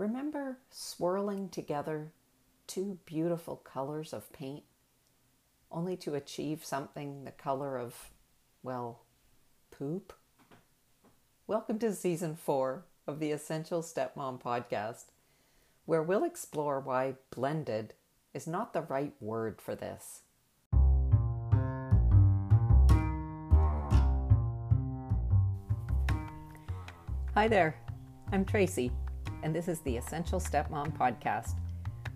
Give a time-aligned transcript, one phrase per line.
[0.00, 2.10] Remember swirling together
[2.66, 4.62] two beautiful colors of paint,
[5.70, 8.08] only to achieve something the color of,
[8.62, 9.02] well,
[9.70, 10.14] poop?
[11.46, 15.10] Welcome to season four of the Essential Stepmom podcast,
[15.84, 17.92] where we'll explore why blended
[18.32, 20.22] is not the right word for this.
[27.34, 27.76] Hi there,
[28.32, 28.92] I'm Tracy,
[29.42, 31.54] and this is the Essential Stepmom Podcast,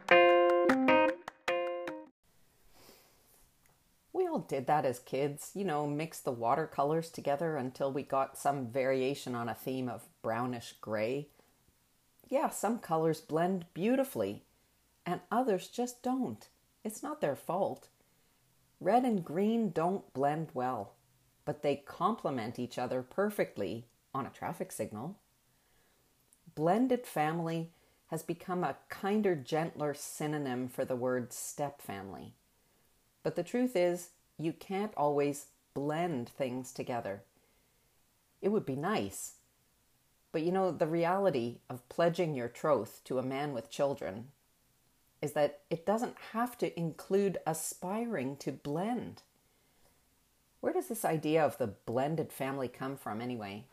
[4.47, 9.35] did that as kids, you know, mix the watercolors together until we got some variation
[9.35, 11.27] on a theme of brownish gray.
[12.27, 14.43] Yeah, some colors blend beautifully,
[15.05, 16.47] and others just don't.
[16.83, 17.87] It's not their fault.
[18.79, 20.93] Red and green don't blend well,
[21.45, 25.17] but they complement each other perfectly on a traffic signal.
[26.55, 27.71] Blended family
[28.07, 32.33] has become a kinder, gentler synonym for the word step family.
[33.23, 37.23] But the truth is, you can't always blend things together.
[38.41, 39.33] It would be nice.
[40.31, 44.27] But you know, the reality of pledging your troth to a man with children
[45.21, 49.23] is that it doesn't have to include aspiring to blend.
[50.59, 53.65] Where does this idea of the blended family come from, anyway?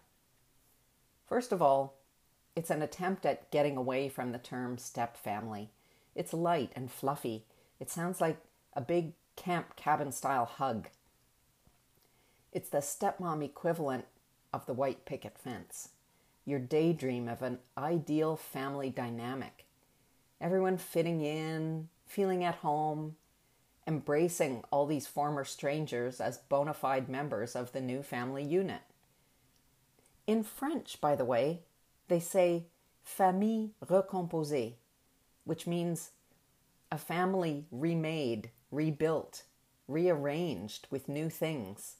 [1.27, 1.95] First of all,
[2.55, 5.71] it's an attempt at getting away from the term step family.
[6.15, 7.45] It's light and fluffy.
[7.81, 8.39] It sounds like
[8.75, 10.89] a big camp cabin style hug.
[12.53, 14.05] It's the stepmom equivalent
[14.53, 15.91] of the white picket fence,
[16.45, 19.65] your daydream of an ideal family dynamic.
[20.41, 23.17] Everyone fitting in, feeling at home,
[23.87, 28.83] embracing all these former strangers as bona fide members of the new family unit.
[30.27, 31.61] In French, by the way,
[32.09, 32.67] they say
[33.03, 34.75] famille recomposée,
[35.45, 36.11] which means
[36.91, 39.45] a family remade, rebuilt,
[39.87, 41.97] rearranged with new things.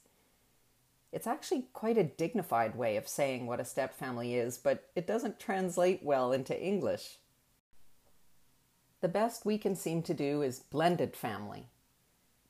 [1.13, 5.07] It's actually quite a dignified way of saying what a step family is, but it
[5.07, 7.19] doesn't translate well into English.
[9.01, 11.67] The best we can seem to do is blended family.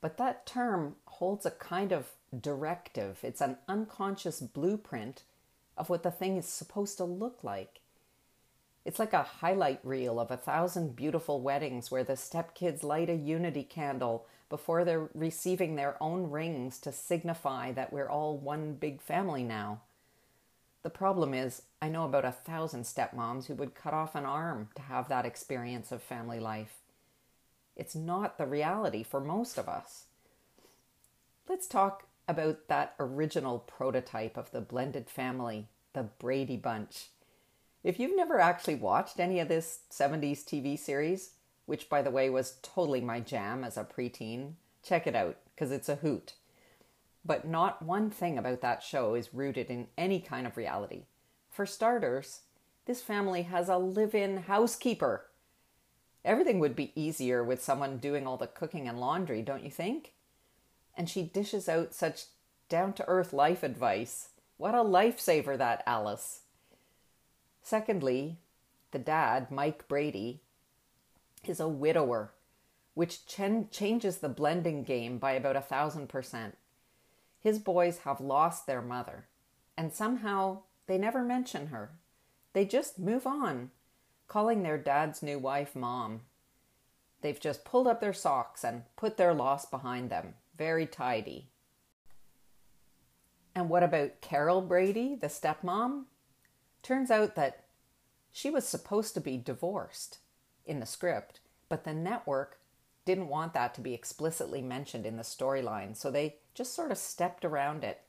[0.02, 5.24] But that term holds a kind of directive, it's an unconscious blueprint
[5.78, 7.82] of what the thing is supposed to look like.
[8.86, 13.16] It's like a highlight reel of a thousand beautiful weddings where the stepkids light a
[13.16, 19.02] unity candle before they're receiving their own rings to signify that we're all one big
[19.02, 19.82] family now.
[20.84, 24.68] The problem is, I know about a thousand stepmoms who would cut off an arm
[24.76, 26.80] to have that experience of family life.
[27.78, 30.06] It's not the reality for most of us.
[31.48, 37.08] Let's talk about that original prototype of the blended family, the Brady Bunch.
[37.84, 41.32] If you've never actually watched any of this 70s TV series,
[41.66, 45.72] which by the way was totally my jam as a preteen, check it out because
[45.72, 46.34] it's a hoot.
[47.26, 51.04] But not one thing about that show is rooted in any kind of reality.
[51.50, 52.42] For starters,
[52.86, 55.26] this family has a live in housekeeper.
[56.24, 60.14] Everything would be easier with someone doing all the cooking and laundry, don't you think?
[60.96, 62.26] And she dishes out such
[62.70, 64.30] down to earth life advice.
[64.58, 66.43] What a lifesaver that Alice.
[67.64, 68.38] Secondly,
[68.92, 70.42] the dad, Mike Brady,
[71.46, 72.34] is a widower,
[72.94, 76.58] which ch- changes the blending game by about a thousand percent.
[77.40, 79.28] His boys have lost their mother,
[79.78, 81.92] and somehow they never mention her.
[82.52, 83.72] They just move on,
[84.28, 86.22] calling their dad's new wife mom.
[87.22, 90.34] They've just pulled up their socks and put their loss behind them.
[90.58, 91.48] Very tidy.
[93.56, 96.06] And what about Carol Brady, the stepmom?
[96.84, 97.64] Turns out that
[98.32, 100.20] she was supposed to be divorced
[100.66, 101.40] in the script,
[101.70, 102.60] but the network
[103.06, 106.98] didn't want that to be explicitly mentioned in the storyline, so they just sort of
[106.98, 108.02] stepped around it.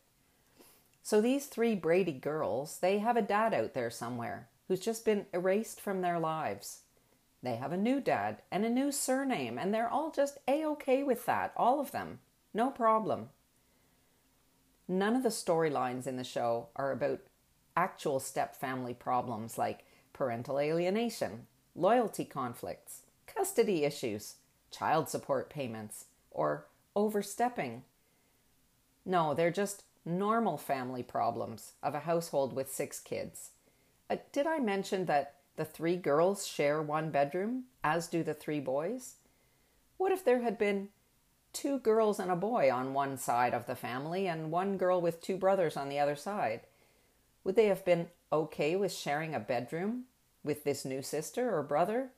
[1.03, 5.27] So these three Brady girls, they have a dad out there somewhere, who's just been
[5.33, 6.81] erased from their lives.
[7.43, 11.03] They have a new dad and a new surname, and they're all just a okay
[11.03, 12.21] with that, all of them.
[12.55, 13.29] No problem.
[14.89, 17.21] None of the storylines in the show are about
[17.77, 24.37] actual step family problems like parental alienation, loyalty conflicts, custody issues,
[24.71, 27.83] child support payments, or overstepping.
[29.05, 33.51] No, they're just normal family problems of a household with six kids.
[34.09, 38.61] Uh, did I mention that the three girls share one bedroom, as do the three
[38.61, 39.17] boys?
[39.97, 40.89] What if there had been
[41.53, 45.23] two girls and a boy on one side of the family and one girl with
[45.23, 46.63] two brothers on the other side?
[47.45, 50.05] Would they have been okay with sharing a bedroom
[50.43, 52.11] with this new sister or brother?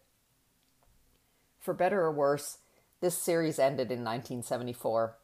[1.59, 2.59] For better or worse,
[3.01, 5.17] this series ended in 1974,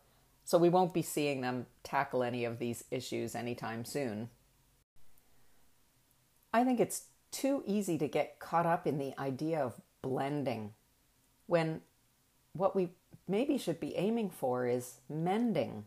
[0.45, 4.29] so we won't be seeing them tackle any of these issues anytime soon.
[6.53, 10.75] I think it's too easy to get caught up in the idea of blending
[11.47, 11.81] when
[12.53, 12.91] what we
[13.27, 15.87] maybe should be aiming for is mending.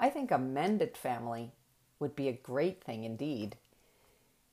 [0.00, 1.52] I think a mended family
[1.98, 3.56] would be a great thing indeed.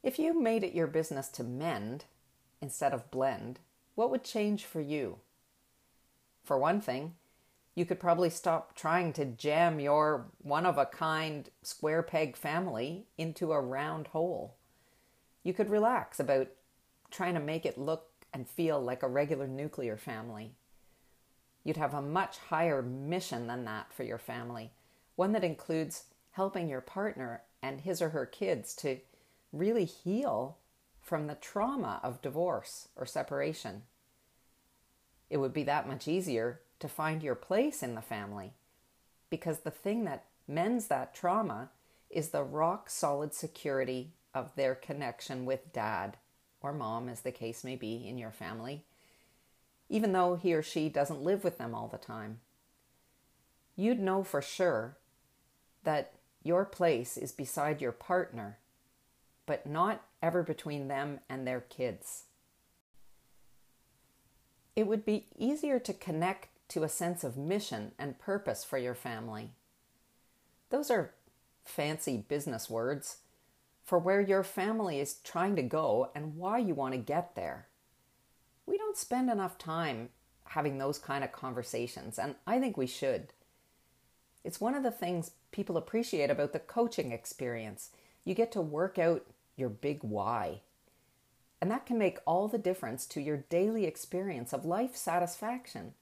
[0.03, 2.06] If you made it your business to mend
[2.62, 3.59] instead of blend,
[3.95, 5.18] what would change for you?
[6.44, 7.15] For one thing,
[7.74, 13.07] you could probably stop trying to jam your one of a kind square peg family
[13.18, 14.56] into a round hole.
[15.44, 16.47] You could relax about
[17.12, 20.51] trying to make it look and feel like a regular nuclear family.
[21.63, 24.71] You'd have a much higher mission than that for your family,
[25.15, 26.03] one that includes
[26.36, 28.98] helping your partner and his or her kids to
[29.54, 30.58] really heal
[31.02, 33.84] from the trauma of divorce or separation.
[35.30, 38.52] It would be that much easier to find your place in the family
[39.30, 41.70] because the thing that mends that trauma
[42.10, 46.18] is the rock solid security of their connection with dad
[46.62, 48.84] or mom, as the case may be in your family,
[49.88, 52.40] even though he or she doesn't live with them all the time.
[53.78, 54.98] You'd know for sure
[55.84, 56.12] that
[56.45, 58.59] your place is beside your partner,
[59.47, 62.25] but not ever between them and their kids.
[64.75, 68.94] It would be easier to connect to a sense of mission and purpose for your
[68.94, 69.53] family.
[70.69, 71.15] Those are
[71.63, 73.18] fancy business words
[73.83, 77.68] for where your family is trying to go and why you want to get there.
[78.68, 80.09] We don't spend enough time
[80.50, 83.33] having those kind of conversations, and I think we should.
[84.45, 87.89] It's one of the things people appreciate about the coaching experience.
[88.24, 89.25] You get to work out
[89.57, 90.62] your big why.
[91.59, 95.95] And that can make all the difference to your daily experience of life satisfaction.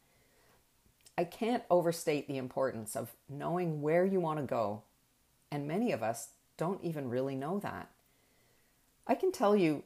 [1.18, 4.82] I can't overstate the importance of knowing where you want to go,
[5.50, 7.92] and many of us don't even really know that.
[9.08, 9.84] I can tell you,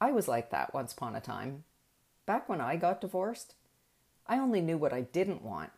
[0.00, 1.64] I was like that once upon a time.
[2.24, 3.54] Back when I got divorced,
[4.28, 5.72] I only knew what I didn't want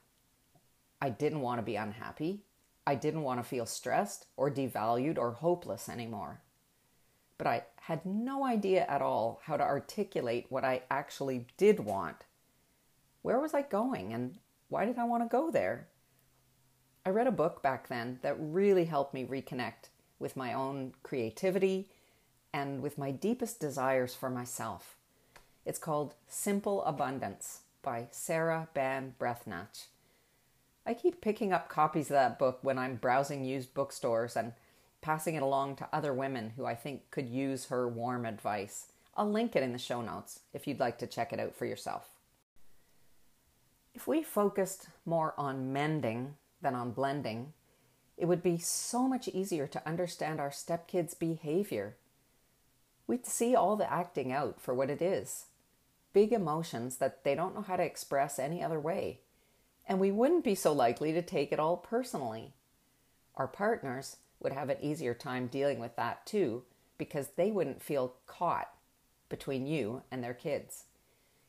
[1.03, 2.45] I didn't want to be unhappy.
[2.87, 6.43] I didn't want to feel stressed or devalued or hopeless anymore.
[7.39, 12.19] But I had no idea at all how to articulate what I actually did want.
[13.23, 14.39] Where was I going and
[14.69, 15.89] why did I want to go there?
[17.05, 19.91] I read a book back then that really helped me reconnect
[20.21, 21.89] with my own creativity
[22.53, 24.95] and with my deepest desires for myself.
[25.67, 29.87] It's called Simple Abundance by Sarah Ban Breathnach.
[30.85, 34.53] I keep picking up copies of that book when I'm browsing used bookstores and
[35.01, 38.87] passing it along to other women who I think could use her warm advice.
[39.17, 41.67] I'll link it in the show notes if you'd like to check it out for
[41.67, 42.11] yourself.
[43.95, 47.53] If we focused more on mending than on blending,
[48.17, 51.97] it would be so much easier to understand our stepkids' behavior.
[53.07, 55.47] We'd see all the acting out for what it is
[56.13, 59.21] big emotions that they don't know how to express any other way
[59.87, 62.53] and we wouldn't be so likely to take it all personally.
[63.37, 66.65] Our partners would have an easier time dealing with that too
[66.99, 68.71] because they wouldn't feel caught
[69.29, 70.85] between you and their kids.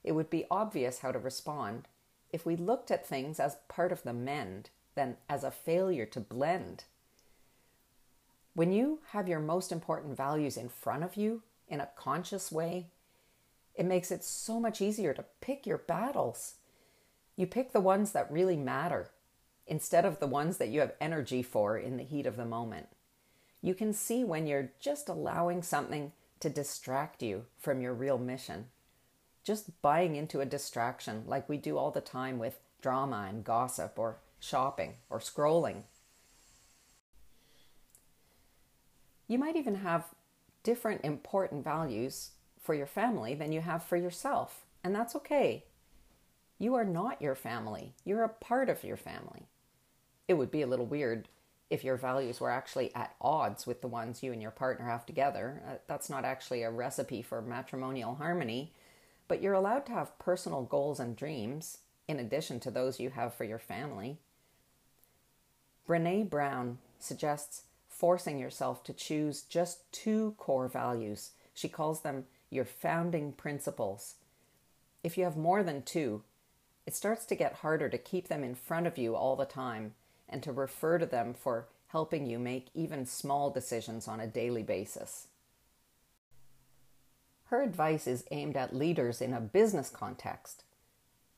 [0.04, 1.88] It would be obvious how to respond
[2.32, 6.20] if we looked at things as part of the mend than as a failure to
[6.20, 6.86] blend.
[8.56, 12.88] When you have your most important values in front of you in a conscious way,
[13.76, 16.56] it makes it so much easier to pick your battles
[17.36, 19.10] you pick the ones that really matter
[19.66, 22.88] instead of the ones that you have energy for in the heat of the moment.
[23.62, 26.12] You can see when you're just allowing something
[26.42, 28.66] to distract you from your real mission.
[29.44, 33.94] Just buying into a distraction like we do all the time with drama and gossip
[33.98, 35.84] or shopping or scrolling.
[39.28, 40.06] You might even have
[40.64, 45.64] different important values for your family than you have for yourself, and that's okay.
[46.64, 49.48] You are not your family, you're a part of your family.
[50.30, 51.28] It would be a little weird
[51.70, 55.06] if your values were actually at odds with the ones you and your partner have
[55.06, 55.62] together.
[55.68, 58.72] Uh, that's not actually a recipe for matrimonial harmony,
[59.28, 63.34] but you're allowed to have personal goals and dreams in addition to those you have
[63.34, 64.20] for your family.
[65.86, 71.32] Brene Brown suggests forcing yourself to choose just two core values.
[71.54, 74.16] She calls them your founding principles.
[75.04, 76.24] If you have more than two,
[76.86, 79.94] it starts to get harder to keep them in front of you all the time
[80.28, 84.64] and to refer to them for helping you make even small decisions on a daily
[84.64, 85.28] basis.
[87.46, 90.64] Her advice is aimed at leaders in a business context,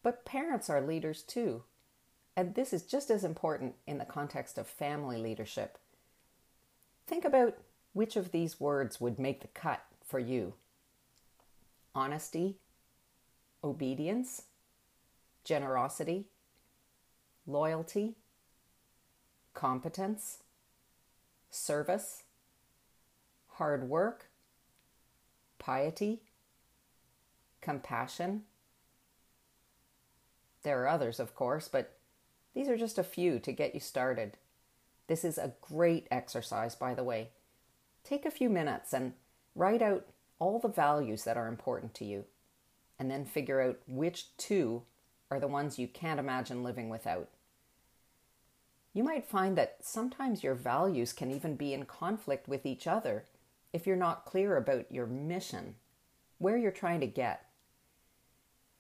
[0.01, 1.63] but parents are leaders too.
[2.37, 5.77] And this is just as important in the context of family leadership.
[7.05, 7.57] Think about
[7.93, 10.53] which of these words would make the cut for you
[11.93, 12.57] honesty,
[13.63, 14.43] obedience,
[15.45, 16.25] generosity,
[17.47, 18.15] loyalty,
[19.53, 20.39] competence,
[21.49, 22.23] service,
[23.53, 24.25] hard work,
[25.59, 26.23] piety,
[27.61, 28.43] compassion.
[30.63, 31.97] There are others, of course, but
[32.53, 34.37] these are just a few to get you started.
[35.07, 37.29] This is a great exercise, by the way.
[38.03, 39.13] Take a few minutes and
[39.55, 40.07] write out
[40.39, 42.25] all the values that are important to you,
[42.99, 44.83] and then figure out which two
[45.35, 47.27] are the ones you can't imagine living without.
[48.93, 53.25] You might find that sometimes your values can even be in conflict with each other
[53.73, 55.75] if you're not clear about your mission,
[56.37, 57.45] where you're trying to get.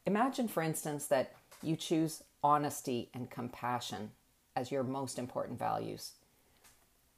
[0.05, 4.11] Imagine, for instance, that you choose honesty and compassion
[4.55, 6.13] as your most important values.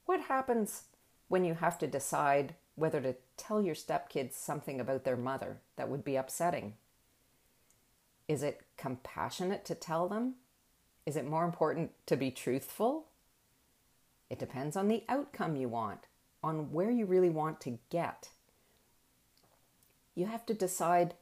[0.06, 0.84] What happens
[1.28, 5.88] when you have to decide whether to tell your stepkids something about their mother that
[5.88, 6.74] would be upsetting?
[8.28, 10.34] Is it compassionate to tell them
[11.08, 13.06] is it more important to be truthful?
[14.28, 16.00] It depends on the outcome you want,
[16.44, 18.28] on where you really want to get.
[20.14, 21.14] You have to decide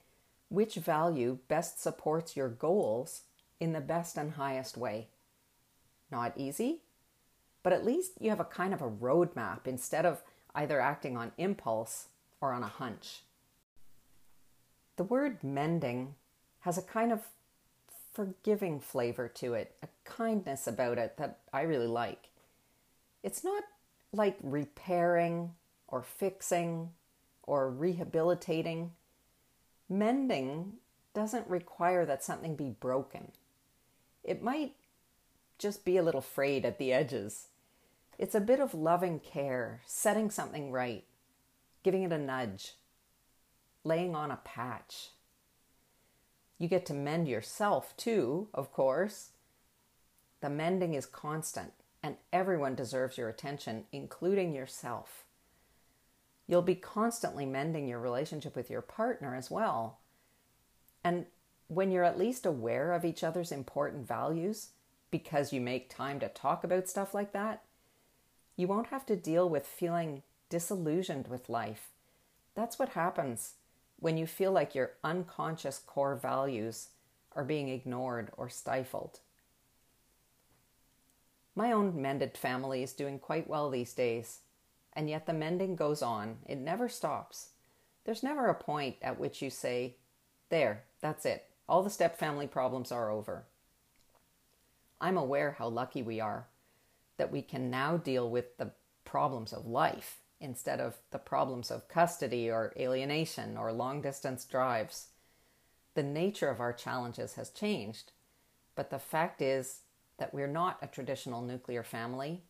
[0.49, 3.23] which value best supports your goals
[3.61, 5.07] in the best and highest way.
[6.11, 6.81] Not easy,
[7.63, 11.31] but at least you have a kind of a roadmap instead of either acting on
[11.39, 12.09] impulse
[12.41, 13.23] or on a hunch.
[14.97, 16.17] The word mending
[16.67, 17.21] has a kind of
[18.13, 22.31] forgiving flavor to it, a kindness about it that I really like.
[23.23, 23.63] It's not
[24.13, 25.53] like repairing
[25.87, 26.91] or fixing
[27.45, 28.91] or rehabilitating.
[29.89, 30.73] Mending
[31.15, 33.31] doesn't require that something be broken.
[34.25, 34.73] It might
[35.59, 37.47] just be a little frayed at the edges.
[38.19, 41.05] It's a bit of loving care, setting something right,
[41.85, 42.73] giving it a nudge,
[43.85, 45.11] laying on a patch.
[46.59, 49.31] You get to mend yourself too, of course.
[50.41, 51.73] The mending is constant,
[52.03, 55.25] and everyone deserves your attention, including yourself.
[56.47, 59.99] You'll be constantly mending your relationship with your partner as well.
[61.03, 61.27] And
[61.69, 64.69] when you're at least aware of each other's important values,
[65.11, 67.63] because you make time to talk about stuff like that,
[68.57, 71.91] you won't have to deal with feeling disillusioned with life.
[72.55, 73.55] That's what happens
[74.07, 76.91] when you feel like your unconscious core values
[77.33, 79.19] are being ignored or stifled.
[81.57, 84.43] My own mended family is doing quite well these days,
[84.93, 86.37] and yet the mending goes on.
[86.47, 87.49] It never stops.
[88.05, 89.97] There's never a point at which you say,
[90.51, 91.47] There, that's it.
[91.69, 93.47] All the step family problems are over.
[95.01, 96.47] I'm aware how lucky we are
[97.17, 98.71] that we can now deal with the
[99.05, 105.09] problems of life instead of the problems of custody or alienation or long distance drives.
[105.95, 108.13] The nature of our challenges has changed,
[108.75, 109.81] but the fact is
[110.19, 112.43] that we're not a traditional nuclear family,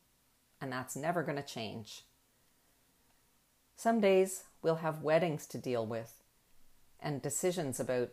[0.61, 2.03] and that's never going to change.
[3.77, 6.23] Some days we'll have weddings to deal with
[6.99, 8.11] and decisions about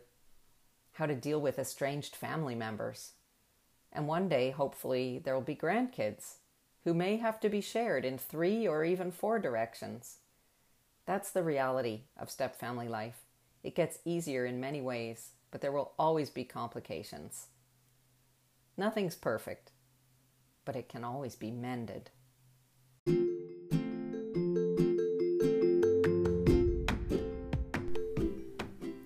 [0.92, 3.12] how to deal with estranged family members.
[3.92, 6.34] And one day, hopefully, there will be grandkids
[6.84, 10.18] who may have to be shared in three or even four directions.
[11.06, 13.22] That's the reality of step family life.
[13.62, 17.46] It gets easier in many ways, but there will always be complications.
[18.76, 19.72] Nothing's perfect,
[20.64, 22.10] but it can always be mended.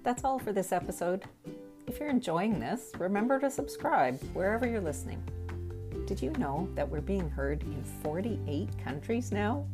[0.03, 1.25] That's all for this episode.
[1.87, 5.23] If you're enjoying this, remember to subscribe wherever you're listening.
[6.09, 9.67] Did you know that we're being heard in 48 countries now?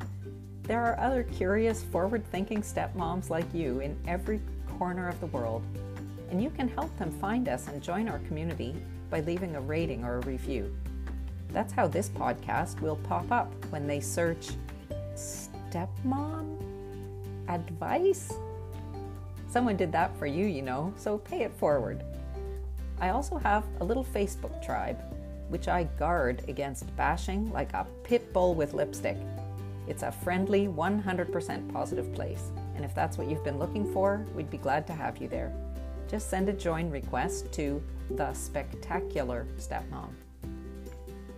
[0.65, 4.41] There are other curious, forward thinking stepmoms like you in every
[4.77, 5.63] corner of the world,
[6.33, 8.75] and you can help them find us and join our community
[9.11, 10.77] by leaving a rating or a review.
[11.51, 14.49] That's how this podcast will pop up when they search
[15.15, 16.59] stepmom
[17.47, 18.33] advice.
[19.47, 22.03] Someone did that for you, you know, so pay it forward.
[23.01, 25.01] I also have a little Facebook tribe,
[25.49, 29.17] which I guard against bashing like a pit bull with lipstick.
[29.87, 34.51] It's a friendly, 100% positive place, and if that's what you've been looking for, we'd
[34.51, 35.53] be glad to have you there.
[36.09, 40.11] Just send a join request to The Spectacular Stepmom.